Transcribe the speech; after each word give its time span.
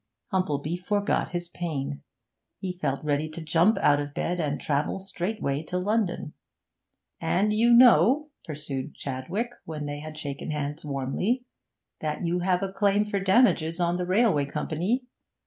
Humplebee 0.33 0.77
forgot 0.79 1.29
his 1.29 1.47
pain; 1.47 2.01
he 2.57 2.73
felt 2.73 3.03
ready 3.03 3.29
to 3.29 3.39
jump 3.39 3.77
out 3.77 3.99
of 3.99 4.15
bed 4.15 4.39
and 4.39 4.59
travel 4.59 4.97
straightway 4.97 5.61
to 5.65 5.77
London. 5.77 6.33
'And 7.19 7.53
you 7.53 7.71
know,' 7.71 8.31
pursued 8.43 8.95
Chadwick, 8.95 9.51
when 9.65 9.85
they 9.85 9.99
had 9.99 10.17
shaken 10.17 10.49
hands 10.49 10.83
warmly, 10.83 11.45
'that 11.99 12.25
you 12.25 12.39
have 12.39 12.63
a 12.63 12.71
claim 12.73 13.05
for 13.05 13.19
damages 13.19 13.79
on 13.79 13.97
the 13.97 14.07
railway 14.07 14.45
company. 14.45 15.03